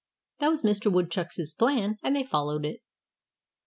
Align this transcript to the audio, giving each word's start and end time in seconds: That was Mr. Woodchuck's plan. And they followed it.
That 0.39 0.47
was 0.47 0.63
Mr. 0.63 0.91
Woodchuck's 0.91 1.53
plan. 1.53 1.99
And 2.01 2.15
they 2.15 2.23
followed 2.23 2.65
it. 2.65 2.81